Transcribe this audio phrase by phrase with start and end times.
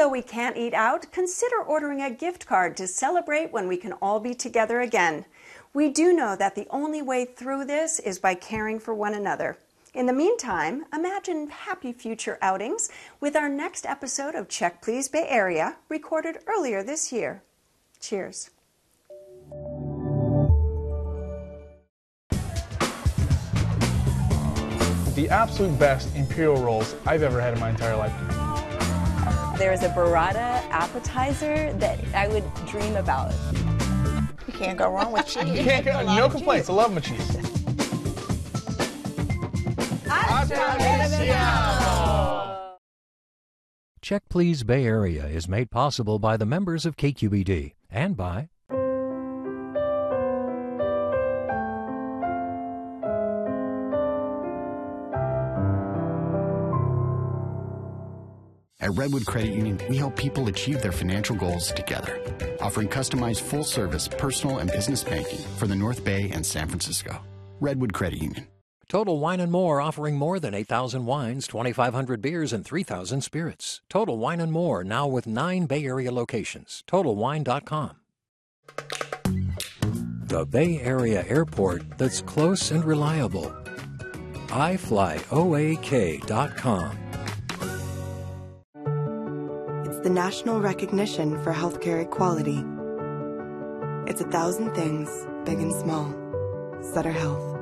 [0.00, 3.92] though we can't eat out, consider ordering a gift card to celebrate when we can
[4.00, 5.26] all be together again.
[5.74, 9.58] We do know that the only way through this is by caring for one another.
[9.92, 12.88] In the meantime, imagine happy future outings
[13.20, 17.42] with our next episode of Check Please Bay Area, recorded earlier this year.
[18.00, 18.48] Cheers.
[25.14, 28.49] The absolute best imperial rolls I've ever had in my entire life.
[29.60, 33.34] There's a burrata appetizer that I would dream about.
[34.46, 35.50] You can't go wrong with cheese.
[35.50, 36.70] You can't go, no complaints.
[36.70, 37.36] I love my cheese.
[44.00, 48.48] Check Please Bay Area is made possible by the members of KQED and by
[58.90, 62.20] At Redwood Credit Union, we help people achieve their financial goals together,
[62.60, 67.20] offering customized full service personal and business banking for the North Bay and San Francisco.
[67.60, 68.48] Redwood Credit Union.
[68.88, 73.80] Total Wine and More offering more than 8,000 wines, 2,500 beers, and 3,000 spirits.
[73.88, 76.82] Total Wine and More now with nine Bay Area locations.
[76.88, 77.92] TotalWine.com.
[80.24, 83.54] The Bay Area airport that's close and reliable.
[84.48, 85.70] iFlyOAK.com.
[90.02, 92.64] The national recognition for healthcare equality.
[94.10, 95.10] It's a thousand things,
[95.44, 96.14] big and small.
[96.80, 97.58] Sutter Health.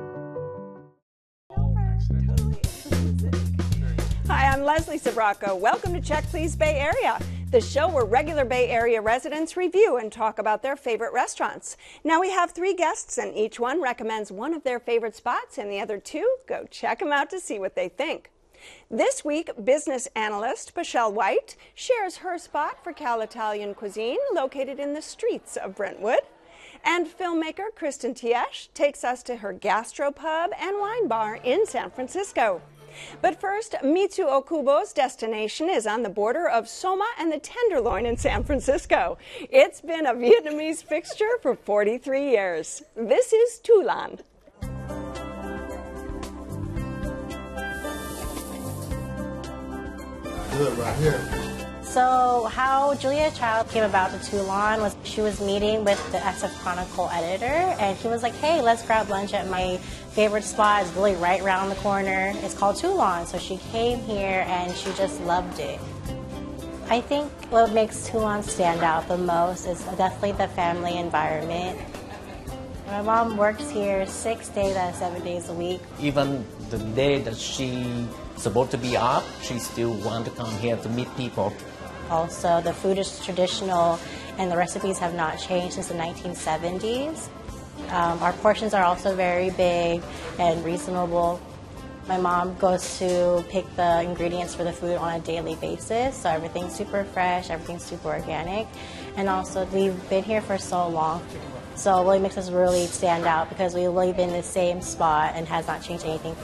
[4.27, 5.59] Hi, I'm Leslie Sbrocco.
[5.59, 7.19] Welcome to Check Please Bay Area,
[7.51, 11.75] the show where regular Bay Area residents review and talk about their favorite restaurants.
[12.05, 15.69] Now we have three guests, and each one recommends one of their favorite spots, and
[15.69, 18.31] the other two go check them out to see what they think.
[18.89, 24.93] This week, business analyst Michelle White shares her spot for Cal Italian cuisine located in
[24.93, 26.21] the streets of Brentwood.
[26.83, 32.61] And filmmaker Kristen Tiesch takes us to her gastropub and wine bar in San Francisco.
[33.21, 38.17] But first, Mitsu Okubo's destination is on the border of Soma and the Tenderloin in
[38.17, 39.17] San Francisco.
[39.39, 42.81] It's been a Vietnamese fixture for 43 years.
[42.95, 44.19] This is Tu Lan.
[50.59, 51.21] Good right here.
[51.83, 56.17] So, how Julia Child came about to Tu Lan was she was meeting with the
[56.17, 57.45] SF Chronicle editor,
[57.79, 59.77] and he was like, "Hey, let's grab lunch at my
[60.11, 60.81] favorite spot.
[60.81, 62.33] It's really right around the corner.
[62.43, 65.79] It's called Tu Lan." So she came here, and she just loved it.
[66.89, 71.79] I think what makes Tu Lan stand out the most is definitely the family environment.
[72.87, 75.79] My mom works here six days out of seven days a week.
[76.01, 78.05] Even the day that she
[78.39, 81.53] supposed to be up, she still want to come here to meet people.
[82.09, 83.99] Also, the food is traditional
[84.37, 87.27] and the recipes have not changed since the 1970s.
[87.89, 90.01] Um, our portions are also very big
[90.39, 91.39] and reasonable.
[92.07, 96.29] My mom goes to pick the ingredients for the food on a daily basis, so
[96.29, 98.67] everything's super fresh, everything's super organic.
[99.15, 101.23] And also, we've been here for so long,
[101.79, 105.31] so it really makes us really stand out because we live in the same spot
[105.35, 106.35] and has not changed anything.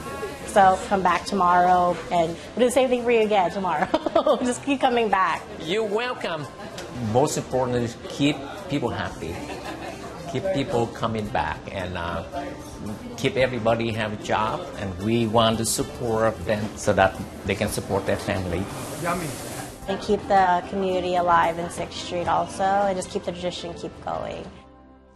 [0.46, 3.86] So come back tomorrow and we'll do the same thing for you again tomorrow.
[4.42, 5.42] Just keep coming back.
[5.60, 6.46] You're welcome.
[7.12, 8.36] Most important is keep
[8.70, 9.36] people happy.
[10.32, 12.24] Keep people coming back and uh,
[13.18, 14.66] keep everybody have a job.
[14.78, 17.14] And we want to support them so that
[17.44, 18.64] they can support their family.
[19.02, 19.26] Yummy.
[19.88, 23.92] And keep the community alive in 6th Street also and just keep the tradition keep
[24.04, 24.44] going.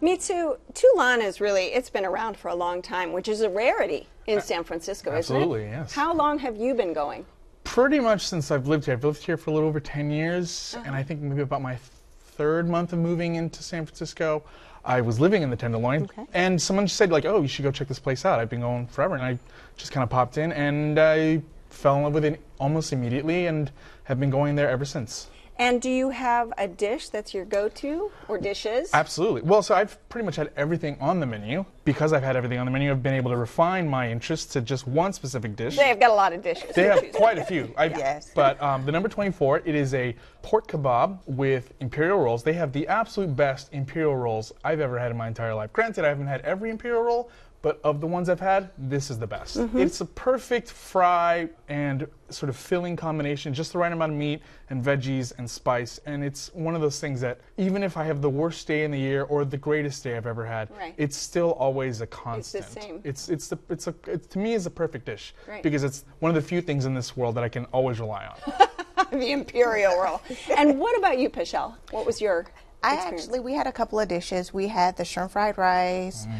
[0.00, 3.50] Mitsu, Tu Lan is really, it's been around for a long time, which is a
[3.50, 5.76] rarity in uh, San Francisco, absolutely, isn't it?
[5.76, 5.94] yes.
[5.94, 7.26] How long have you been going?
[7.64, 8.94] Pretty much since I've lived here.
[8.94, 10.84] I've lived here for a little over 10 years, uh-huh.
[10.86, 11.76] and I think maybe about my
[12.20, 14.42] third month of moving into San Francisco.
[14.82, 16.24] I was living in the Tenderloin, Okay.
[16.32, 18.62] and someone just said like, "Oh, you should go check this place out." I've been
[18.62, 19.38] going forever, and I
[19.76, 23.70] just kind of popped in, and I fell in love with it almost immediately, and
[24.04, 25.26] have been going there ever since.
[25.60, 28.88] And do you have a dish that's your go to or dishes?
[28.94, 29.42] Absolutely.
[29.42, 31.66] Well, so I've pretty much had everything on the menu.
[31.84, 34.62] Because I've had everything on the menu, I've been able to refine my interests to
[34.62, 35.76] just one specific dish.
[35.76, 36.74] They've got a lot of dishes.
[36.74, 37.74] They have quite a few.
[37.76, 38.30] I've, Yes.
[38.34, 42.42] But um, the number 24, it is a pork kebab with imperial rolls.
[42.42, 45.74] They have the absolute best imperial rolls I've ever had in my entire life.
[45.74, 47.30] Granted, I haven't had every imperial roll,
[47.62, 49.58] but of the ones I've had, this is the best.
[49.58, 49.78] Mm-hmm.
[49.78, 54.40] It's a perfect fry and sort of filling combination, just the right amount of meat
[54.70, 56.00] and veggies and spice.
[56.06, 58.90] And it's one of those things that even if I have the worst day in
[58.90, 60.94] the year or the greatest day I've ever had, Right.
[60.96, 62.64] it's still always a constant.
[62.64, 63.00] It's the same.
[63.04, 65.62] It's it's the it's a it, to me is a perfect dish Great.
[65.62, 68.26] because it's one of the few things in this world that I can always rely
[68.26, 68.68] on.
[69.18, 70.22] the imperial roll.
[70.56, 71.74] And what about you, Pichelle?
[71.90, 72.46] What was your
[72.82, 73.24] I experience?
[73.24, 74.54] actually we had a couple of dishes.
[74.54, 76.26] We had the shrimp fried rice.
[76.26, 76.34] Mm.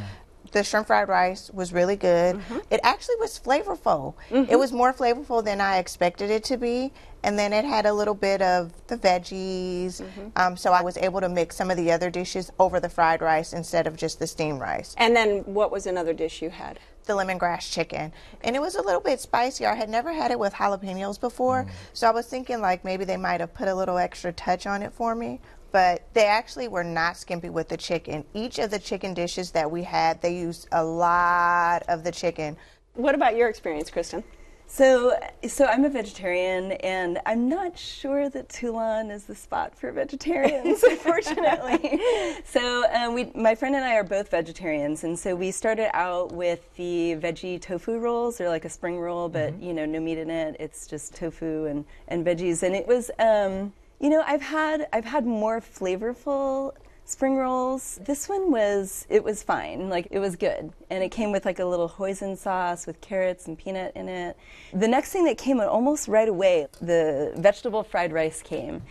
[0.53, 2.37] The shrimp fried rice was really good.
[2.37, 2.59] Mm-hmm.
[2.71, 4.15] It actually was flavorful.
[4.31, 6.93] It was more flavorful than I expected it to be.
[7.23, 10.01] And then it had a little bit of the veggies.
[10.01, 10.29] Mm-hmm.
[10.37, 13.21] Um, so I was able to mix some of the other dishes over the fried
[13.21, 14.95] rice instead of just the steamed rice.
[14.99, 16.81] And then what was another dish you had?
[17.07, 18.13] the lemongrass chicken.
[18.43, 19.69] And it was a little bit spicier.
[19.69, 21.67] I had never had it with jalapenos before.
[21.93, 24.83] So I was thinking like maybe they might have put a little extra touch on
[24.83, 25.41] it for me.
[25.73, 28.25] But they actually were not skimpy with the chicken.
[28.35, 32.57] Each of the chicken dishes that we had, they used a lot of the chicken.
[32.95, 34.25] What about your experience, Kristen?
[34.73, 35.19] So,
[35.49, 39.91] so I'm a vegetarian, and I'm not sure that Tu Lan is the spot for
[39.91, 42.01] vegetarians, unfortunately.
[42.45, 46.31] so, um, we, my friend and I are both vegetarians, and so we started out
[46.31, 48.39] with the veggie tofu rolls.
[48.39, 50.55] They're like a spring roll, but you know, no meat in it.
[50.61, 55.05] It's just tofu and, and veggies, and it was, um, you know, I've had I've
[55.05, 56.73] had more flavorful
[57.11, 57.99] spring rolls.
[58.05, 59.89] This one was it was fine.
[59.89, 60.73] Like it was good.
[60.91, 64.37] And it came with like a little hoisin sauce with carrots and peanut in it.
[64.73, 68.83] The next thing that came almost right away, the vegetable fried rice came.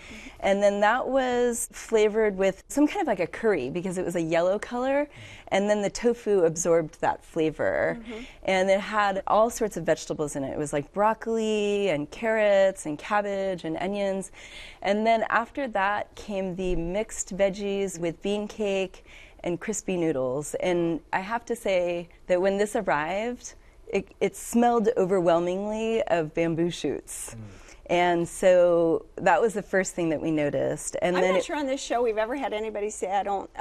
[0.41, 4.15] And then that was flavored with some kind of like a curry because it was
[4.15, 5.09] a yellow color
[5.49, 7.99] and then the tofu absorbed that flavor.
[7.99, 8.23] Mm-hmm.
[8.43, 10.51] And it had all sorts of vegetables in it.
[10.51, 14.31] It was like broccoli and carrots and cabbage and onions.
[14.81, 19.05] And then after that came the mixed veggies with bean cake
[19.43, 20.55] and crispy noodles.
[20.55, 23.55] And I have to say that when this arrived,
[23.87, 27.35] it, it smelled overwhelmingly of bamboo shoots.
[27.35, 27.68] Mm.
[27.89, 30.95] And so that was the first thing that we noticed.
[31.01, 33.23] And I'm then not it- sure on this show we've ever had anybody say I
[33.23, 33.49] don't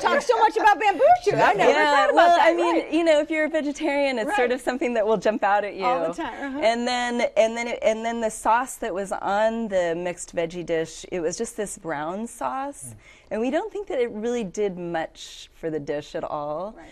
[0.00, 1.34] talk so much about bamboo shoot.
[1.34, 2.46] I never yeah, thought about well, that.
[2.46, 2.92] I mean, right.
[2.92, 5.74] you know, if you're a vegetarian, it's sort of something that will jump out at
[5.74, 6.60] you All the time, uh-huh.
[6.62, 10.64] And then, and then, it, and then the sauce that was on the mixed veggie
[10.64, 12.94] dish, it was just this brown sauce,
[13.32, 16.74] and we don't think that it really did much for the dish at all.
[16.76, 16.86] Right.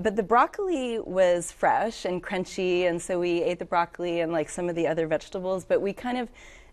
[0.00, 4.48] But the broccoli was fresh and crunchy, and so we ate the broccoli and like
[4.48, 6.30] some of the other vegetables, but we kind of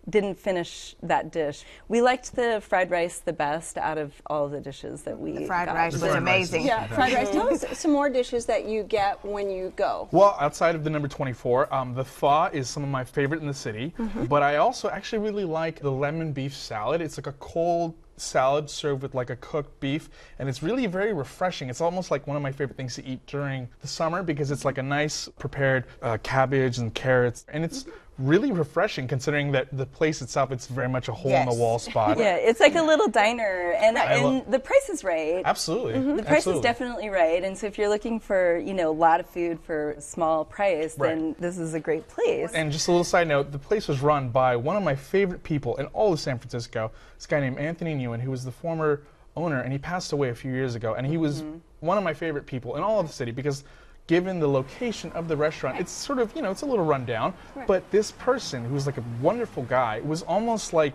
[0.10, 1.64] didn't finish that dish.
[1.88, 5.46] We liked the fried rice the best out of all the dishes that we The
[5.46, 5.76] fried got.
[5.76, 6.62] rice was fried amazing.
[6.62, 7.30] is- yeah, fried rice.
[7.32, 10.08] Tell us some more dishes that you get when you go.
[10.12, 13.48] Well, outside of the number 24, um, the pho is some of my favorite in
[13.48, 13.94] the city.
[14.30, 17.02] But I also actually really like the lemon beef salad.
[17.02, 20.10] It's like a cold salad served with like a cooked beef,
[20.40, 21.70] and it's really very refreshing.
[21.70, 24.66] It's almost like one of my favorite things to eat during the summer because it's
[24.66, 27.86] like a nice prepared uh, cabbage and carrots, and it's
[28.20, 32.18] really refreshing considering that the place itself it's very much a hole-in-the-wall spot.
[32.28, 35.42] Yeah, it's like a little diner, and, and the price is right.
[35.46, 35.94] Absolutely.
[35.94, 36.16] Mm-hmm.
[36.18, 36.60] The price Absolutely.
[36.60, 39.60] is definitely right, and so if you're looking for you know a lot of food
[39.60, 41.16] for a small price, Right.
[41.16, 42.52] then this is a great place.
[42.54, 45.44] And just a little side note, the place was run by one of my favorite
[45.44, 49.04] people in all of San Francisco, this guy named Anthony Nguyen, who was the former
[49.36, 50.96] owner, and he passed away a few years ago.
[50.96, 51.58] And he was mm-hmm.
[51.82, 53.64] one of my favorite people in all of the city because
[54.08, 57.34] given the location of the restaurant, it's sort of, you know, it's a little rundown.
[57.68, 60.94] But this person, who was like a wonderful guy, was almost like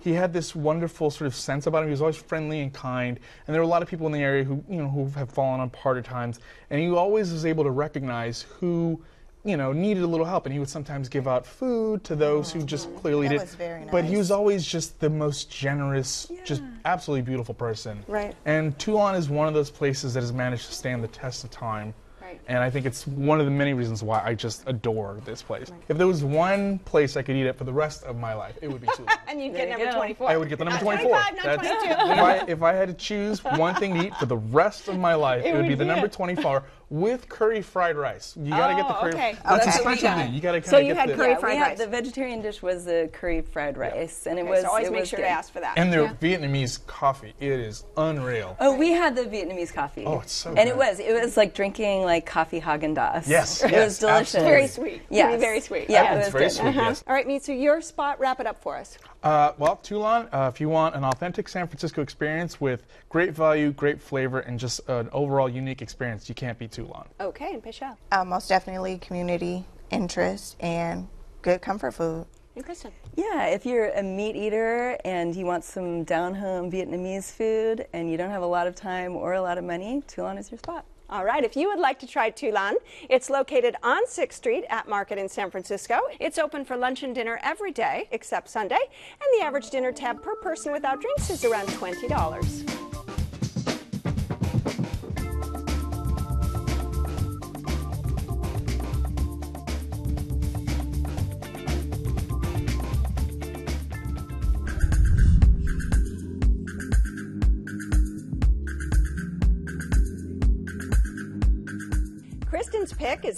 [0.00, 1.88] he had this wonderful sort of sense about him.
[1.88, 4.22] He was always friendly and kind, and there were a lot of people in the
[4.22, 6.40] area who, you know, who have fallen on harder times,
[6.70, 9.02] and he always was able to recognize who,
[9.44, 12.52] you know, needed a little help, and he would sometimes give out food to those
[12.52, 12.98] who just mm-hmm.
[12.98, 13.48] clearly That did.
[13.50, 18.04] very But he was always just the most generous, just absolutely beautiful person.
[18.08, 18.34] Right.
[18.46, 21.44] And Tu Lan is one of those places that has managed to stand the test
[21.44, 21.94] of time.
[22.28, 22.40] Right.
[22.46, 25.72] And I think it's one of the many reasons why I just adore this place.
[25.88, 28.56] If there was one place I could eat at for the rest of my life,
[28.60, 29.16] it would be Tu Lan.
[29.26, 29.98] And you There get you number go.
[29.98, 30.28] 24.
[30.30, 31.10] I would get the number Not 24.
[31.10, 32.12] 25, not That's- 22.
[32.12, 34.98] if, I, if I had to choose one thing to eat for the rest of
[34.98, 38.34] my life, it, would would be the be number 24 with curry fried rice.
[38.36, 39.12] You gotta get the Oh, curry.
[39.14, 39.36] okay.
[39.44, 39.76] Oh, that's Okay.
[39.76, 40.32] a special thing.
[40.32, 41.78] You gotta kind So of you get had the, curry yeah, fried we had, rice.
[41.78, 44.62] the vegetarian dish was the curry fried rice, and it Okay, was.
[44.62, 45.24] so always it make was sure good.
[45.24, 45.74] to ask for that.
[45.76, 46.14] and their Yeah.
[46.20, 47.34] Vietnamese coffee.
[47.40, 48.56] It is unreal.
[48.58, 50.04] Oh, we had the Vietnamese coffee.
[50.06, 50.68] Oh, it's so And good.
[50.68, 50.98] it was.
[50.98, 53.28] It was like drinking like coffee Haagen Dazs.
[53.28, 54.34] Yes, it yes, was delicious.
[54.36, 54.50] absolutely.
[54.50, 55.02] Very sweet.
[55.10, 55.26] Yes.
[55.28, 55.90] Very, very sweet.
[55.90, 56.12] Yeah, Yeah.
[56.14, 56.52] it was It's very good.
[56.52, 56.74] sweet.
[56.74, 57.04] Yes.
[57.06, 58.96] All right, Mitsu, your spot, wrap it up for us.
[59.22, 63.34] Uh, well, Tu Lan, uh, if you want an authentic San Francisco experience with great
[63.34, 67.04] value, great flavor, and just an overall unique experience, you can't beat Tu Lan.
[67.20, 67.96] Okay, and Pichelle.
[68.12, 71.08] Uh, most definitely community interest and
[71.42, 72.26] good comfort food.
[72.54, 72.92] And Kristen.
[73.16, 78.10] Yeah, if you're a meat eater and you want some down home Vietnamese food and
[78.10, 80.50] you don't have a lot of time or a lot of money, Tu Lan is
[80.50, 80.84] your spot.
[81.10, 82.74] All right, if you would like to try Tu Lan,
[83.08, 86.00] it's located on 6th Street at Market in San Francisco.
[86.20, 90.22] It's open for lunch and dinner every day except Sunday, and the average dinner tab
[90.22, 92.77] per person without drinks is around $20.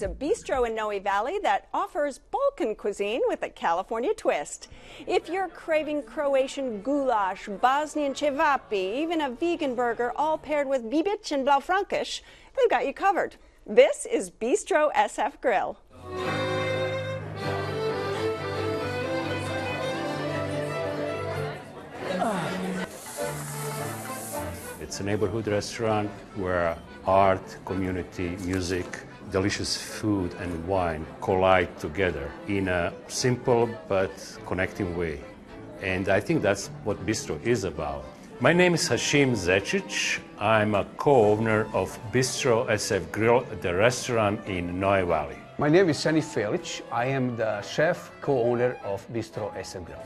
[0.03, 4.69] A bistro in Noe Valley that offers Balkan cuisine with a California twist.
[5.07, 11.33] If you're craving Croatian goulash, Bosnian cevapi, even a vegan burger, all paired with bibic
[11.33, 12.21] and blaufränkisch,
[12.57, 13.37] they've got you covered.
[13.67, 15.77] This is Bistro SF Grill.
[24.81, 26.77] It's a neighborhood restaurant where
[27.07, 28.87] art, community, music,
[29.31, 34.11] delicious food, and wine collide together in a simple but
[34.47, 35.21] connecting way.
[35.83, 38.05] And I think that's what Bistro is about.
[38.41, 40.21] My name is Hashim Zechic.
[40.39, 45.37] I'm a co-owner of Bistro SF Grill, the restaurant in Noe Valley.
[45.59, 46.81] My name is Sani Felic.
[46.91, 50.03] I am the chef, co-owner of Bistro SF Grill.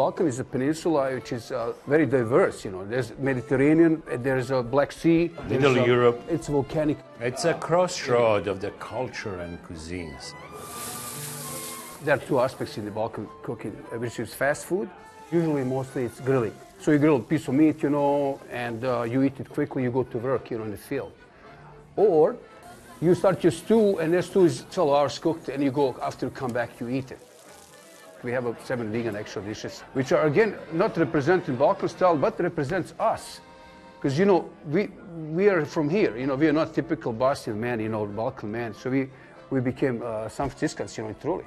[0.00, 2.64] Balkan is a peninsula which is uh, very diverse.
[2.64, 6.18] You know, there's Mediterranean, there's a Black Sea, Middle a- Europe.
[6.26, 6.96] It's volcanic.
[7.20, 10.32] It's a crossroad of the culture and cuisines.
[12.02, 14.88] There are two aspects in the Balkan cooking, uh, which is fast food.
[15.30, 16.54] Usually, mostly it's grilling.
[16.80, 19.82] So you grill a piece of meat, you know, and uh, you eat it quickly.
[19.82, 21.12] You go to work, you know, in the field.
[21.96, 22.36] Or
[23.02, 26.24] you start your stew, and the stew is 12 hours cooked, and you go after
[26.24, 27.20] you come back, you eat it.
[28.22, 32.94] We have seven vegan extra dishes, which are again not representing Balkan style, but represents
[32.98, 33.40] us.
[33.96, 34.88] Because you know we
[35.32, 36.16] we are from here.
[36.16, 38.74] You know we are not typical Bosnian man, you know Balkan man.
[38.74, 39.08] So we
[39.50, 41.44] we became uh, San Franciscans, you know, truly.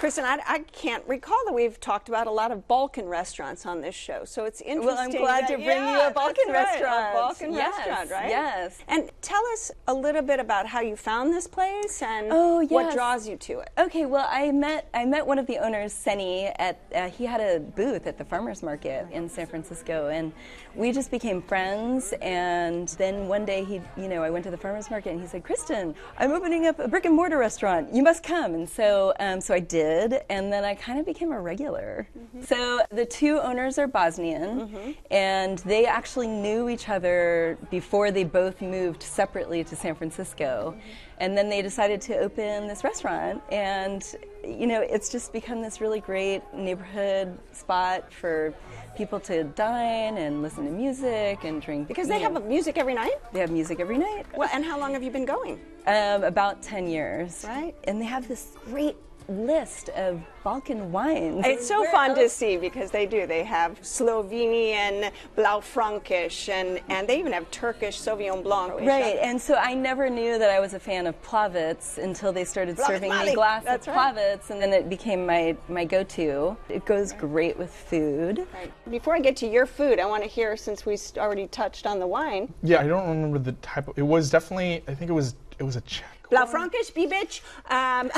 [0.00, 3.82] Kristen, I, I can't recall that we've talked about a lot of Balkan restaurants on
[3.82, 4.86] this show, so it's interesting.
[4.86, 7.10] Well, I'm glad to bring yeah, you a Balkan right, restaurant.
[7.10, 8.30] A Balkan Yes, restaurant, right?
[8.30, 8.78] yes.
[8.88, 12.94] And tell us a little bit about how you found this place and Oh, what
[12.94, 13.68] draws you to it.
[13.76, 17.42] Okay, well, I met I met one of the owners, Seni, at uh, he had
[17.42, 20.32] a booth at the farmers market in San Francisco, and
[20.74, 22.14] we just became friends.
[22.22, 25.26] And then one day, he, you know, I went to the farmers market, and he
[25.26, 27.92] said, "Kristen, I'm opening up a brick and mortar restaurant.
[27.94, 29.89] You must come." And so, um, so I did,
[30.28, 32.08] and then I kind of became a regular.
[32.16, 32.42] Mm-hmm.
[32.42, 34.90] So the two owners are Bosnian, mm-hmm.
[35.10, 40.74] and they actually knew each other before they both moved separately to San Francisco.
[40.76, 40.88] Mm-hmm.
[41.18, 44.02] And then they decided to open this restaurant, and
[44.42, 48.54] you know, it's just become this really great neighborhood spot for
[48.96, 51.88] people to dine and listen to music and drink.
[51.88, 52.46] Because they know, have mm.
[52.46, 53.14] music every night?
[53.32, 54.26] they have music every night.
[54.36, 55.60] Well, and how long have you been going?
[55.86, 57.44] Um, about 10 years.
[57.46, 57.74] Right.
[57.84, 58.96] And they have this great
[59.30, 61.44] list of Balkan wines.
[61.46, 63.26] It's so Where fun to see because they do.
[63.26, 68.72] They have Slovenian Blaufränkisch and, and they even have Turkish Sauvignon Blanc.
[68.80, 72.44] Right, and so I never knew that I was a fan of plavets until they
[72.44, 74.14] started serving me Plavets, glass that's of right.
[74.14, 76.56] plavets, and then it became my, my go-to.
[76.68, 78.46] It goes great with food.
[78.90, 81.86] Before I get to your food, I want to hear, since we s- already touched
[81.86, 83.98] on the wine, Yeah, I don't remember the type of.
[83.98, 84.82] It was definitely.
[84.88, 85.34] I think it was.
[85.58, 86.19] It was a Czech.
[86.30, 87.40] Blaufränkisch, Bibic.
[87.70, 88.10] Um,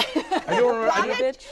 [0.46, 0.90] I don't remember.
[0.92, 1.48] I, don't-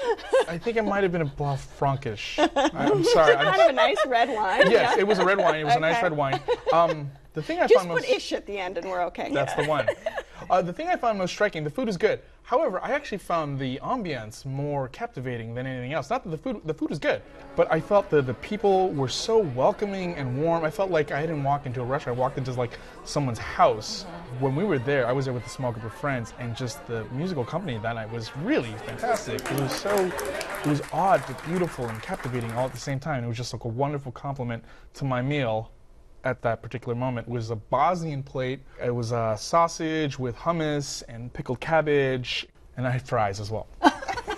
[0.49, 2.39] I think it might have been a Blaufränkisch.
[2.75, 3.35] I'm sorry.
[3.35, 4.71] I'm, kind of a nice red wine.
[4.71, 5.61] yes, it was a red wine.
[5.61, 6.41] It was a nice red wine.
[6.73, 8.11] Um, the thing I Just found put most.
[8.11, 9.33] ish at the end and we're okay.
[9.33, 9.89] That's the one.
[10.49, 12.19] Uh, the thing I found most striking, the food is good.
[12.51, 16.11] However, I actually found the ambience more captivating than anything else.
[16.11, 17.23] Not that the food, the food is good,
[17.55, 20.65] but I felt that the people were so welcoming and warm.
[20.65, 22.19] I felt like I didn't walk into a restaurant.
[22.19, 24.03] I walked into like someone's house.
[24.41, 26.85] When we were there, I was there with a small group of friends, and just
[26.89, 29.41] the musical company that night was really fantastic.
[29.41, 33.23] It was so, it was odd but beautiful and captivating all at the same time.
[33.23, 34.65] It was just like a wonderful complement
[34.95, 35.71] to my meal
[36.25, 38.61] at that particular moment was a Bosnian plate.
[38.83, 42.47] It was a sausage with hummus and pickled cabbage,
[42.77, 43.67] and I had fries as well.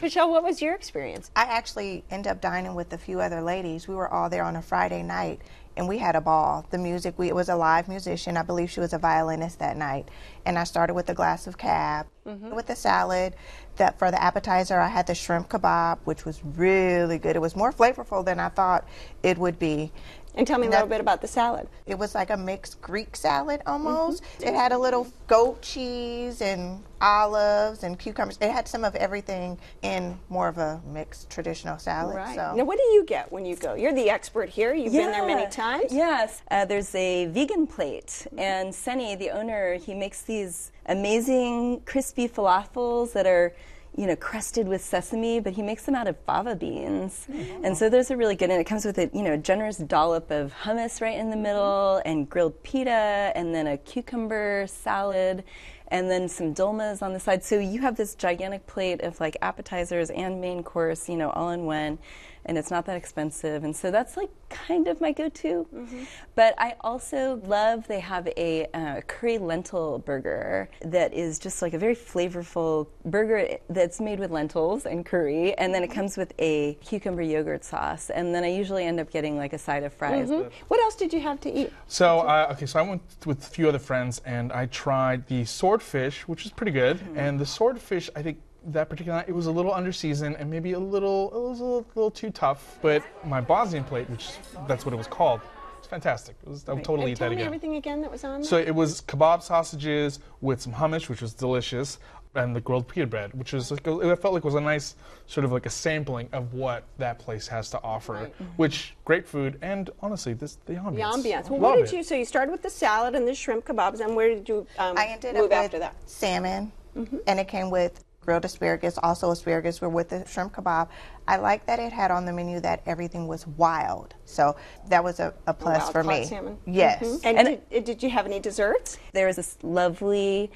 [0.03, 1.31] Michelle, what was your experience?
[1.37, 3.87] I actually ended up dining with a few other ladies.
[3.87, 5.41] We were all there on a Friday night,
[5.77, 6.67] and we had a ball.
[6.71, 8.37] The music, we, it was a live musician.
[8.37, 10.09] I believe she was a violinist that night.
[10.45, 12.53] And I started with a glass of cab, mm-hmm.
[12.53, 13.35] with the salad.
[13.77, 17.37] That for the appetizer, I had the shrimp kebab, which was really good.
[17.37, 18.87] It was more flavorful than I thought
[19.23, 19.93] it would be.
[20.35, 21.69] And tell me a little bit about the salad.
[21.87, 24.23] It was like a mixed Greek salad almost.
[24.41, 28.39] It had a little goat cheese and olives and cucumbers.
[28.41, 32.17] It had some of everything in more of a mixed traditional salad.
[32.17, 32.35] Right.
[32.35, 32.55] So.
[32.57, 33.75] Now, what do you get when you go?
[33.75, 34.73] You're the expert here.
[34.73, 35.93] You've been there many times.
[35.93, 36.43] Yes.
[36.51, 43.13] Uh, there's a vegan plate, and Seni, the owner, he makes these amazing crispy falafels
[43.13, 43.55] that are,
[43.97, 47.27] you know, crusted with sesame, but he makes them out of fava beans.
[47.31, 47.65] Mm-hmm.
[47.65, 50.31] And so those are really good, and it comes with a, you know, generous dollop
[50.31, 51.43] of hummus right in the mm-hmm.
[51.43, 55.45] middle, and grilled pita, and then a cucumber salad.
[55.93, 57.45] and then some dolmas on the side.
[57.45, 61.51] So you have this gigantic plate of like appetizers and main course, you know, all
[61.51, 61.99] in one
[62.45, 63.65] and it's not that expensive.
[63.65, 65.67] And so that's like kind of my go to.
[65.75, 66.05] Mm-hmm.
[66.35, 71.75] But I also love they have a uh, curry lentil burger that is just like
[71.75, 75.55] a very flavorful burger that's made with lentils and curry.
[75.59, 76.01] And then it mm-hmm.
[76.01, 78.11] comes with a cucumber yogurt sauce.
[78.11, 80.29] And then I usually end up getting like a side of fries.
[80.29, 80.49] Mm-hmm.
[80.69, 81.73] What else did you have to eat?
[81.87, 85.45] So, uh, okay, so I went with a few other friends and I tried the
[85.45, 86.99] swordfish, which is pretty good.
[86.99, 87.19] Mm-hmm.
[87.19, 90.73] And the swordfish, I think, that particular night, it was a little underseasoned and maybe
[90.73, 92.79] a little, it was a little, little too tough.
[92.83, 94.31] But my Bosnian plate, which
[94.69, 95.41] that's what it was called,
[95.79, 96.37] it's fantastic.
[96.43, 97.39] It was, I would totally and eat that again.
[97.39, 98.45] Tell me everything again that was on.
[98.45, 101.99] So it was kebab sausages with some hummus, which was delicious,
[102.35, 104.95] and the grilled pita bread, which was like, it felt like was a nice
[105.27, 108.15] sort of like a sampling of what that place has to offer.
[108.15, 108.35] Right.
[108.35, 108.45] Mm-hmm.
[108.57, 111.23] Which great food and honestly, this the ambiance.
[111.23, 111.51] The ambiance.
[111.51, 111.93] Well, what did it.
[111.93, 112.03] you?
[112.03, 114.97] So you started with the salad and the shrimp kebabs, and where did you um,
[114.97, 115.95] I ended move up after that?
[116.07, 117.19] Salmon, mm-hmm.
[117.27, 120.89] and it came with grilled asparagus, also asparagus were with the shrimp kebab.
[121.27, 124.15] I like that it had on the menu that everything was wild.
[124.25, 124.57] So
[124.89, 126.25] that was a, a plus wild for me.
[126.25, 126.59] Salmon.
[126.67, 127.03] Yes.
[127.03, 127.27] Mm-hmm.
[127.27, 128.99] And, and did, did, you have any desserts?
[129.13, 130.51] There was this lovely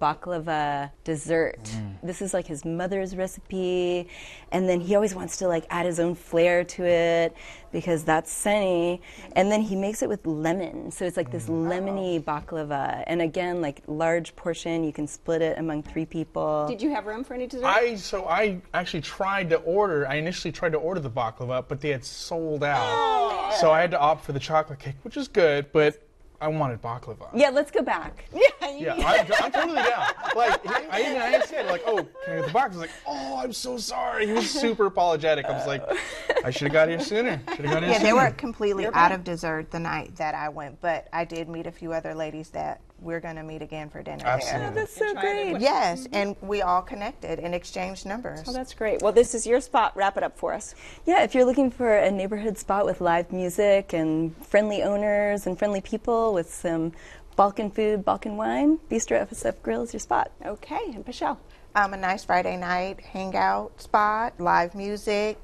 [0.00, 1.62] baklava dessert.
[1.62, 1.94] Mm.
[2.02, 4.08] This is like his mother's recipe,
[4.52, 7.36] and then he always wants to like add his own flair to it
[7.72, 9.00] because that's Sunny.
[9.36, 11.68] And then he makes it with lemon, so it's like this mm.
[11.68, 13.04] lemony baklava.
[13.06, 16.66] And again, like large portion, you can split it among three people.
[16.68, 17.66] Did you have room for any dessert?
[17.66, 20.08] I so I actually tried to order.
[20.08, 22.78] I initially tried to order the baklava, but they had sold out.
[22.80, 23.56] Oh.
[23.60, 26.02] So I had to opt for the chocolate cake, which is good, but
[26.42, 27.28] I wanted baklava.
[27.34, 28.24] Yeah, let's go back.
[28.60, 30.06] Yeah, yeah, I'm, I'm totally down.
[30.36, 32.64] Like, I even I said, like, oh, can I get the box?
[32.66, 34.26] I was like, oh, I'm so sorry.
[34.26, 35.44] He was super apologetic.
[35.44, 35.82] I was like,
[36.44, 37.40] I should have got here sooner.
[37.56, 38.08] Should have got here yeah, sooner.
[38.08, 41.66] they were completely out of dessert the night that I went, but I did meet
[41.66, 44.60] a few other ladies that we're going to meet again for dinner Absolutely.
[44.60, 44.70] there.
[44.70, 45.60] Oh, that's so great.
[45.60, 46.14] Yes, mm-hmm.
[46.14, 48.42] and we all connected and exchanged numbers.
[48.46, 49.02] Oh, that's great.
[49.02, 49.96] Well, this is your spot.
[49.96, 50.74] Wrap it up for us.
[51.06, 55.58] Yeah, if you're looking for a neighborhood spot with live music and friendly owners and
[55.58, 56.92] friendly people with some
[57.36, 60.30] Balkan food, Balkan wine, Bistro FSF Grill is your spot.
[60.44, 61.40] Okay, and Michelle.
[61.74, 65.38] Um, a nice Friday night hangout spot, live music,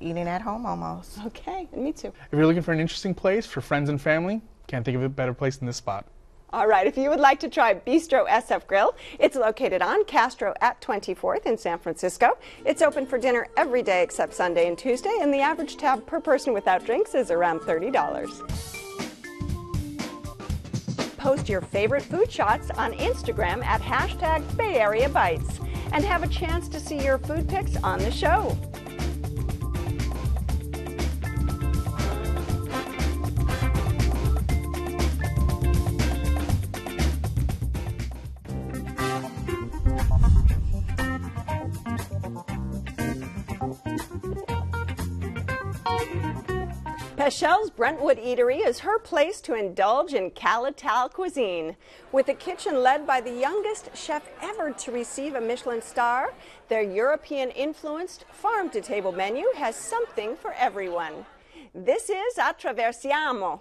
[0.00, 1.18] eating at home almost.
[1.26, 2.08] Okay, and me too.
[2.08, 5.08] If you're looking for an interesting place for friends and family, can't think of a
[5.08, 6.06] better place than this spot.
[6.56, 10.54] All right, if you would like to try Bistro SF Grill, it's located on Castro
[10.62, 12.38] at 24th in San Francisco.
[12.64, 16.18] It's open for dinner every day except Sunday and Tuesday, and the average tab per
[16.18, 17.92] person without drinks is around $30.
[21.18, 25.60] Post your favorite food shots on Instagram at hashtag Bay Area Bites
[25.92, 28.56] and have a chance to see your food pics on the show.
[47.38, 51.76] Pechel's Brentwood Eatery is her place to indulge in Calatal cuisine.
[52.10, 56.32] With a kitchen led by the youngest chef ever to receive a Michelin star,
[56.68, 61.26] their European influenced farm to table menu has something for everyone.
[61.74, 63.60] This is Attraversiamo.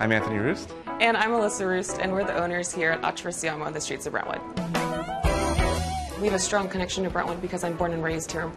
[0.00, 0.74] I'm Anthony Roost.
[1.00, 4.12] And I'm Alyssa Roost, and we're the owners here at Attraversiamo on the streets of
[4.12, 4.95] Brentwood.
[6.20, 8.50] We have a strong connection to Brentwood because I'm born and raised here.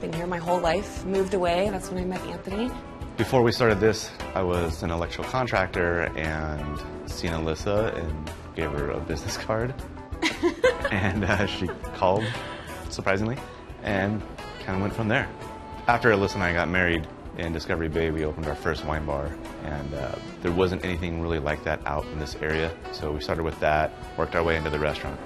[0.00, 1.04] Been here my whole life.
[1.04, 1.70] Moved away.
[1.70, 2.72] That's when I met Anthony.
[3.16, 6.76] Before we started this, I was an electrical contractor and
[7.08, 9.74] seen Alyssa and gave her a business card.
[10.90, 12.24] and uh, she called,
[12.90, 13.36] surprisingly,
[13.84, 14.20] and
[14.64, 15.28] kind of went from there.
[15.86, 17.06] After Alyssa and I got married
[17.36, 19.32] in Discovery Bay, we opened our first wine bar,
[19.62, 22.72] and uh, there wasn't anything really like that out in this area.
[22.90, 25.18] So we started with that, worked our way into the restaurant.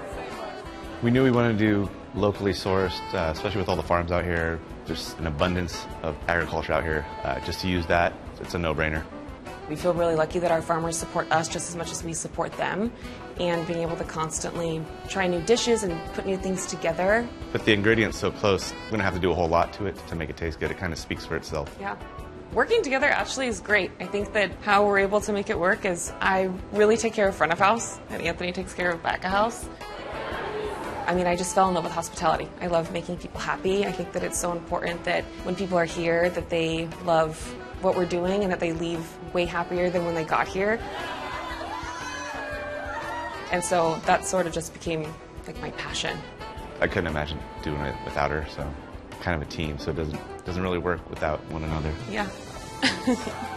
[1.03, 4.23] We knew we wanted to do locally sourced, uh, especially with all the farms out
[4.23, 4.57] here.
[4.85, 7.05] There's an abundance of agriculture out here.
[7.23, 9.03] Uh, just to use that, it's a no-brainer.
[9.67, 12.53] We feel really lucky that our farmers support us just as much as we support
[12.53, 12.89] them,
[13.37, 17.27] and being able to constantly try new dishes and put new things together.
[17.51, 20.07] With the ingredients so close, we don't have to do a whole lot to it
[20.07, 20.71] to make it taste good.
[20.71, 21.75] It kind of speaks for itself.
[21.81, 21.97] Yeah.
[22.53, 23.91] Working together actually is great.
[23.99, 27.27] I think that how we're able to make it work is I really take care
[27.27, 29.65] of front of house, and Anthony takes care of back of house.
[31.05, 32.47] I mean, I just fell in love with hospitality.
[32.61, 33.85] I love making people happy.
[33.85, 37.37] I think that it's so important that when people are here, that they love
[37.81, 40.79] what we're doing and that they leave way happier than when they got here.
[43.51, 45.13] And so that sort of just became
[45.45, 46.17] like my passion.
[46.79, 48.67] I couldn't imagine doing it without her, so
[49.21, 51.93] kind of a team, so it doesn't doesn't really work without one another.
[52.09, 52.27] Yeah.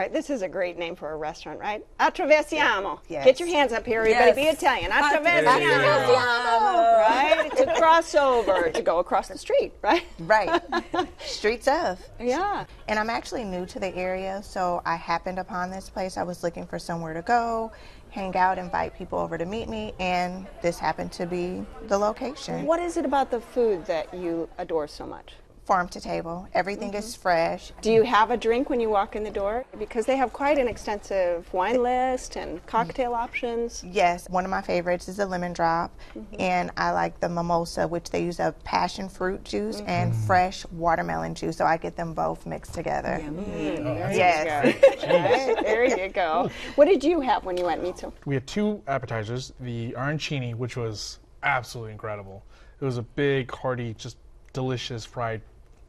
[0.00, 1.84] All right, this is a great name for a restaurant, right?
[2.00, 3.00] Attraversiamo.
[3.10, 3.22] Yes.
[3.22, 4.40] Get your hands up here, everybody.
[4.40, 4.58] Yes.
[4.58, 4.90] Be Italian.
[4.90, 5.60] Attraversiamo.
[5.60, 6.98] Attraversiamo.
[7.06, 7.50] right?
[7.58, 10.02] To cross over, to go across the street, right?
[10.20, 10.58] Right.
[11.18, 12.00] Streets of.
[12.18, 12.64] Yeah.
[12.88, 16.16] And I'm actually new to the area, so I happened upon this place.
[16.16, 17.70] I was looking for somewhere to go,
[18.08, 22.64] hang out, invite people over to meet me, and this happened to be the location.
[22.64, 25.34] What is it about the food that you adore so much?
[25.70, 26.48] Farm to table.
[26.52, 27.70] Everything is fresh.
[27.80, 29.64] Do you have a drink when you walk in the door?
[29.78, 33.84] Because they have quite an extensive wine list and cocktail options.
[33.84, 36.40] Yes, one of my favorites is the lemon drop, Mm-hmm.
[36.40, 40.26] and I like the mimosa, which they use a passion fruit juice and Mm-hmm.
[40.26, 41.58] fresh watermelon juice.
[41.58, 43.22] So I get them both mixed together.
[43.24, 44.74] There Yes.
[45.04, 46.50] Right, there you go.
[46.74, 48.10] What did you have when you went Mitsu?
[48.26, 52.42] We had two appetizers the arancini, which was absolutely incredible.
[52.80, 54.16] It was a big, hearty, just
[54.52, 55.40] delicious fried,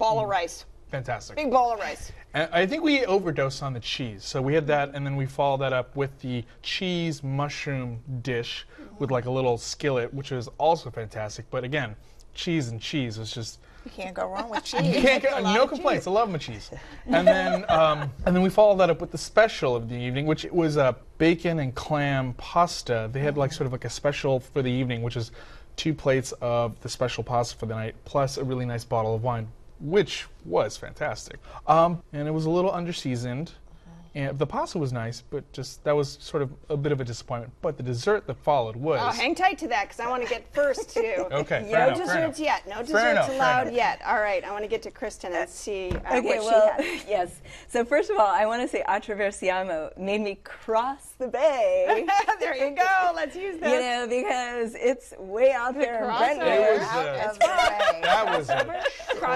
[0.02, 0.66] Ball of rice.
[0.90, 1.36] fantastic.
[1.38, 2.12] Big bowl of rice.
[2.34, 4.24] I think we overdosed on the cheese.
[4.26, 8.66] So we had that, and then we followed that up with the cheese mushroom dish
[9.00, 11.46] with like a little skillet, which was also fantastic.
[11.52, 11.96] But again,
[12.34, 14.82] cheese and cheese was just You can't go wrong with cheese.
[14.96, 16.08] you can't get no complaints.
[16.08, 16.72] I love my cheese.
[17.08, 20.26] And then um, and then we followed that up with the special of the evening,
[20.26, 23.10] which was a bacon and clam pasta.
[23.12, 25.32] They had like sort of like a special for the evening, which is
[25.76, 29.24] two plates of the special pasta for the night, plus a really nice bottle of
[29.24, 29.48] wine,
[29.82, 31.40] which was fantastic.
[31.68, 33.52] Um, and it was a little underseasoned.
[34.14, 37.06] And the pasta was nice, but just that was sort of a bit of a
[37.06, 37.54] disappointment.
[37.62, 40.28] But the dessert that followed was Oh, hang tight to that because I want to
[40.28, 41.28] get first too.
[41.32, 42.40] Okay, No fair enough, fair desserts enough.
[42.40, 42.68] yet.
[42.68, 43.74] No Fair desserts enough, allowed enough.
[43.74, 44.02] yet.
[44.06, 46.98] All right, I want to get to Kristen and see uh, Okay, what well, she
[46.98, 47.04] had.
[47.08, 47.40] yes.
[47.70, 52.06] So first of all, I want to say Attraversiamo made me cross the bay.
[52.42, 53.12] there you go.
[53.16, 53.72] Let's use this.
[53.72, 56.18] you know, because it's way out there in.
[56.18, 56.48] Brentwood.
[56.50, 58.00] It was, Out uh, of the way.
[58.04, 58.84] that was a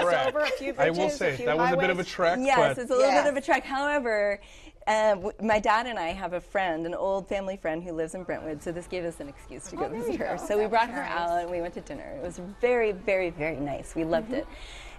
[0.04, 0.52] Crossover, trek.
[0.52, 2.38] a few I will bridges, a say few that was a bit of a trek.
[2.40, 3.22] Yes, but it's a little Yeah.
[3.22, 3.64] bit of a trek.
[3.64, 4.40] However,
[4.86, 8.14] uh, w- my dad and I have a friend, an old family friend who lives
[8.14, 10.38] in Brentwood, so this gave us an excuse to go visit her.
[10.38, 12.16] So we brought her out and we went to dinner.
[12.16, 13.94] It was very, very, very nice.
[13.94, 14.46] We loved it.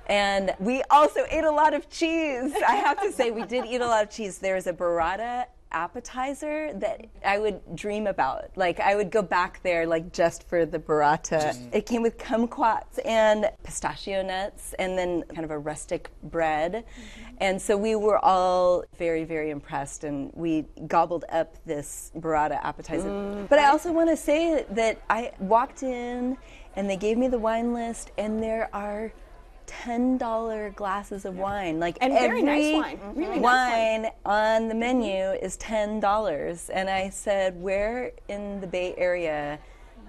[0.10, 2.54] And we also ate a lot of cheese.
[2.66, 4.38] I have to say, we did eat a lot of cheese.
[4.40, 8.52] There's a burrata appetizer that I would dream about.
[8.56, 11.58] Like I would go back there like just for the burrata.
[11.74, 16.74] It came with kumquats and pistachio nuts and then kind of a rustic bread.
[16.74, 17.36] Mm-hmm.
[17.40, 23.10] And so we were all very very impressed and we gobbled up this burrata appetizer.
[23.10, 23.46] Mm-hmm.
[23.46, 26.38] But I also want to say that I walked in
[26.76, 29.12] and they gave me the wine list and there are
[29.68, 31.80] ten dollar glasses of wine.
[31.80, 33.00] Like And every very nice wine.
[33.16, 34.02] Really nice wine.
[34.04, 39.60] wine on the menu is ten dollars, and I said, "Where in the Bay Area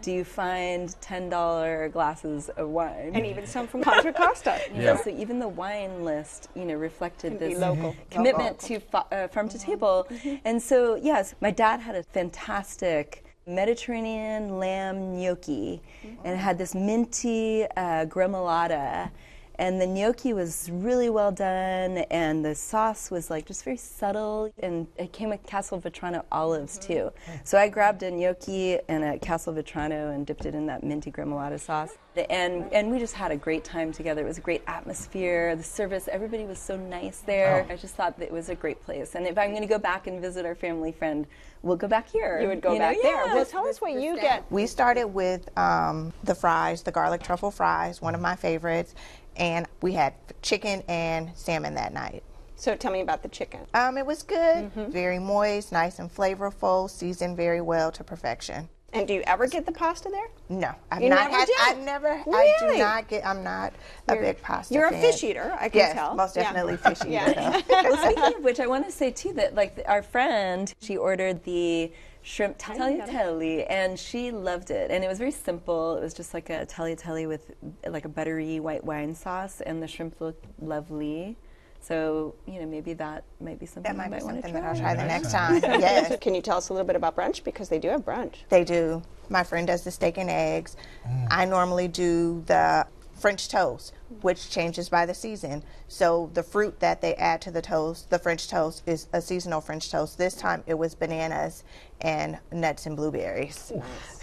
[0.00, 4.58] do you find ten dollar glasses of wine?" And even some from Contra Costa.
[4.74, 4.96] Yeah.
[4.96, 7.94] So even the wine list, you know, reflected Can this local.
[8.10, 10.06] commitment to fa- uh, farm to table.
[10.44, 15.80] And so, yes, my dad had a fantastic Mediterranean lamb gnocchi,
[16.24, 19.10] and it had this minty uh, gremolata.
[19.58, 24.52] And the gnocchi was really well done, and the sauce was like just very subtle,
[24.60, 26.92] and it came with Castelvetrano olives mm-hmm.
[26.92, 27.12] too.
[27.42, 31.58] So I grabbed a gnocchi and a Castelvetrano and dipped it in that minty gremolata
[31.58, 31.98] sauce,
[32.30, 34.22] and and we just had a great time together.
[34.22, 35.54] It was a great atmosphere.
[35.56, 37.66] The service, everybody was so nice there.
[37.68, 39.14] I just thought that it was a great place.
[39.14, 41.26] And if I'm going to go back and visit our family friend,
[41.62, 42.40] we'll go back here.
[42.40, 42.78] You would go know?
[42.78, 43.26] back there.
[43.26, 43.34] Yeah.
[43.34, 44.44] Well, tell us what you get.
[44.50, 48.94] We started with um, the fries, the garlic truffle fries, one of my favorites,
[49.36, 52.22] and we had chicken and salmon that night.
[52.56, 53.60] So tell me about the chicken.
[53.72, 58.68] Um, it was good, very moist, nice and flavorful, seasoned very well to perfection.
[58.94, 60.28] And do you ever get the pasta there?
[60.48, 61.46] No, I've You not never had.
[61.46, 61.54] do?
[61.58, 62.08] I never.
[62.32, 63.26] I do not get.
[63.26, 63.74] I'm not
[64.08, 64.72] a You're- big pasta.
[64.72, 65.00] you're a fan.
[65.02, 66.14] fish eater, I can yes, tell.
[66.14, 66.44] most Yeah.
[66.44, 67.10] definitely fish eater.
[67.10, 67.60] Yeah.
[67.68, 71.44] well, speaking of which, I want to say too that like our friend, she ordered
[71.44, 74.90] the shrimp tagliatelle and she loved it.
[74.90, 75.96] And it was very simple.
[75.98, 77.50] It was just like a tagliatelle with
[77.86, 81.36] like a buttery white wine sauce, and the shrimp looked lovely.
[81.80, 84.42] So you know maybe that might be something That might you be might want to
[84.42, 84.72] something try.
[84.74, 85.80] that I'll try the next time.
[85.80, 86.08] yes.
[86.08, 88.34] So can you tell us a little bit about brunch because they do have brunch.
[88.48, 89.02] They do.
[89.30, 90.76] My friend does the steak and eggs.
[91.06, 91.26] Mm.
[91.30, 92.86] I normally do the
[93.18, 95.62] French toast, which changes by the season.
[95.88, 99.60] So the fruit that they add to the toast, the French toast, is a seasonal
[99.60, 100.18] French toast.
[100.18, 101.64] This time it was bananas
[102.00, 103.72] and nuts and blueberries.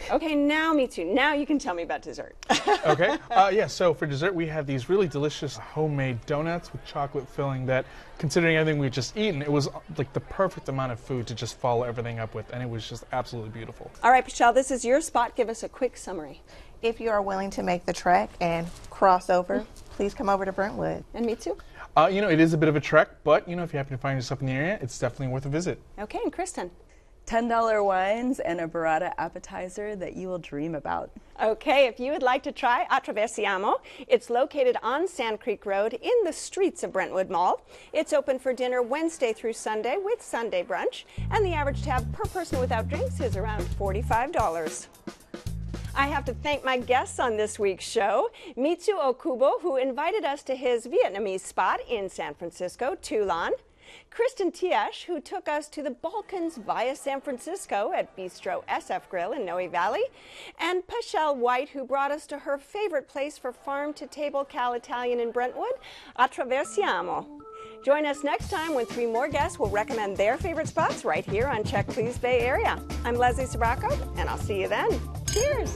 [0.09, 1.05] Okay, now me too.
[1.05, 2.35] Now you can tell me about dessert.
[2.85, 3.17] okay.
[3.35, 3.67] Uh, yeah.
[3.67, 7.65] So for dessert, we have these really delicious homemade donuts with chocolate filling.
[7.65, 7.85] That,
[8.17, 11.59] considering everything we've just eaten, it was like the perfect amount of food to just
[11.59, 13.91] follow everything up with, and it was just absolutely beautiful.
[14.03, 15.35] All right, Michelle, this is your spot.
[15.35, 16.41] Give us a quick summary.
[16.85, 20.51] If you are willing to make the trek and cross over, please come over to
[20.51, 21.03] Brentwood.
[21.15, 21.57] And me too.
[21.97, 23.77] Uh, you know, it is a bit of a trek, but you know, if you
[23.77, 25.81] happen to find yourself in the area, it's definitely worth a visit.
[25.97, 26.69] Okay, and Kristen.
[27.25, 31.09] $10 wines and a burrata appetizer that you will dream about.
[31.41, 36.13] Okay, if you would like to try Attraversiamo, it's located on Sand Creek Road in
[36.23, 37.65] the streets of Brentwood Mall.
[37.93, 42.25] It's open for dinner Wednesday through Sunday with Sunday brunch, and the average tab per
[42.25, 44.85] person without drinks is around $45.
[45.97, 50.43] I have to thank my guests on this week's show, Mitsu Okubo, who invited us
[50.43, 53.53] to his Vietnamese spot in San Francisco, Tu Lan.
[54.09, 59.31] Kristen Tiesch, who took us to the Balkans via San Francisco at Bistro SF Grill
[59.31, 60.03] in Noe Valley,
[60.59, 64.73] and Pashelle White, who brought us to her favorite place for farm to table Cal
[64.73, 65.73] Italian in Brentwood,
[66.19, 67.25] Attraversiamo.
[67.85, 71.47] Join us next time when three more guests will recommend their favorite spots right here
[71.47, 72.81] on Check Please Bay Area.
[73.05, 74.89] I'm Leslie Sbrocco, and I'll see you then.
[75.35, 75.75] Cheers!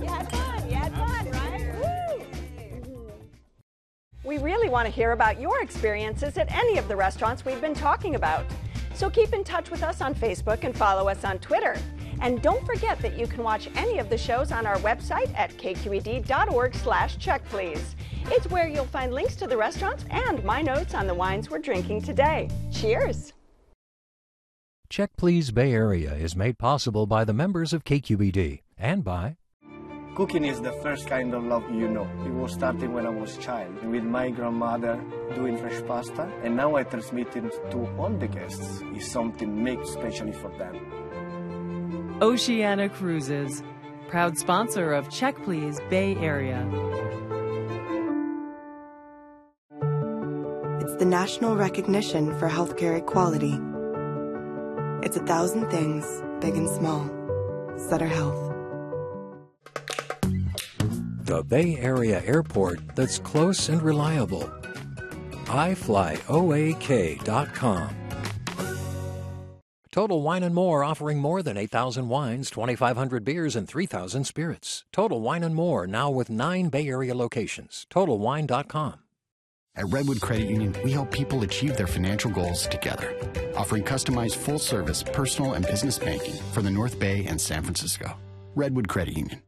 [0.00, 2.86] You had fun, you had fun, right?
[2.86, 3.10] Woo!
[4.22, 7.74] We really want to hear about your experiences at any of the restaurants we've been
[7.74, 8.46] talking about.
[8.94, 11.76] So keep in touch with us on Facebook and follow us on Twitter.
[12.20, 15.50] And don't forget that you can watch any of the shows on our website at
[15.54, 17.96] kqed.org slash checkplease.
[18.26, 21.58] It's where you'll find links to the restaurants and my notes on the wines we're
[21.58, 22.48] drinking today.
[22.72, 23.32] Cheers!
[24.88, 29.36] Check Please Bay Area is made possible by the members of KQED and by
[30.18, 32.08] Cooking is the first kind of love you know.
[32.26, 35.00] It was starting when I was a child with my grandmother
[35.36, 38.82] doing fresh pasta, and now I transmit it to all the guests.
[38.96, 42.18] It's something made specially for them.
[42.20, 43.62] Oceania Cruises,
[44.08, 46.66] proud sponsor of Check Please Bay Area.
[50.80, 53.56] It's the national recognition for healthcare equality.
[55.06, 56.04] It's a thousand things,
[56.40, 57.08] big and small.
[57.88, 58.47] Sutter Health.
[61.28, 64.50] The Bay Area airport that's close and reliable.
[65.44, 66.24] iFlyOAK.com.
[69.92, 74.84] Total Wine and More offering more than 8,000 wines, 2,500 beers, and 3,000 spirits.
[74.90, 77.86] Total Wine and More now with nine Bay Area locations.
[77.90, 78.94] TotalWine.com.
[79.76, 83.14] At Redwood Credit Union, we help people achieve their financial goals together,
[83.54, 88.16] offering customized full service personal and business banking for the North Bay and San Francisco.
[88.54, 89.42] Redwood Credit Union.